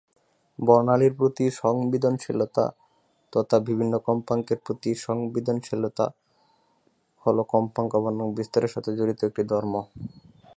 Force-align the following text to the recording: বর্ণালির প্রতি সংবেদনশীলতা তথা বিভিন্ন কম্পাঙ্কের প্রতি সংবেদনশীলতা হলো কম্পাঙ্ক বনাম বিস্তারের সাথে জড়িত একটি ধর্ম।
বর্ণালির 0.59 1.13
প্রতি 1.15 1.45
সংবেদনশীলতা 1.61 2.65
তথা 3.33 3.57
বিভিন্ন 3.67 3.93
কম্পাঙ্কের 4.07 4.59
প্রতি 4.65 4.91
সংবেদনশীলতা 5.05 6.05
হলো 7.25 7.41
কম্পাঙ্ক 7.53 7.93
বনাম 8.03 8.27
বিস্তারের 8.37 8.73
সাথে 8.75 8.89
জড়িত 8.97 9.19
একটি 9.23 9.43
ধর্ম। 9.43 9.73